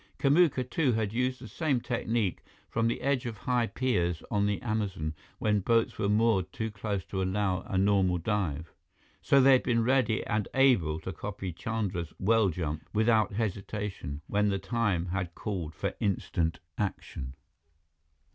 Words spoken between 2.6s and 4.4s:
from the edge of high piers